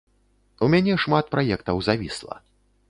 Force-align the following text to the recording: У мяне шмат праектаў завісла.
У 0.67 0.69
мяне 0.75 0.95
шмат 1.03 1.31
праектаў 1.37 1.77
завісла. 1.91 2.35